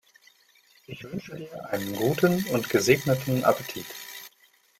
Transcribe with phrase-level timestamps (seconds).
[0.87, 3.85] Ich wünsche dir einen guten und gesegneten Appetit!